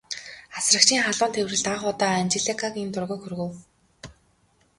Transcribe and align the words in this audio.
Асрагчийн 0.59 1.03
халуун 1.05 1.31
тэврэлт 1.35 1.67
анх 1.73 1.83
удаа 1.91 2.13
Анжеликагийн 2.21 2.89
дургүйг 2.91 3.21
хүргэв. 3.23 3.53